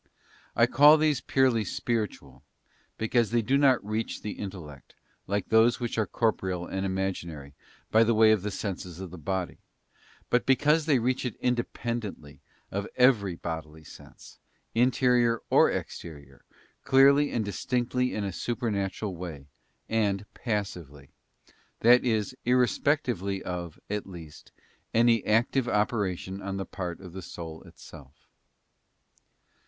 [0.55, 2.41] I call these purely spiritual,
[2.97, 4.95] because they do not reach the intellect,
[5.27, 7.53] like those which are corporeal and imaginary,
[7.91, 9.59] by the way of the senses of the body;
[10.31, 12.41] but because they reach it independently
[12.71, 14.39] of every bodily sense,
[14.73, 16.45] interior or exterior,
[16.83, 19.45] clearly and distinctly in a supernatural way,
[19.87, 21.11] and passively;
[21.81, 24.51] that is, irrespectively of, at least,
[24.95, 28.15] any active operation on the part of the soul itself.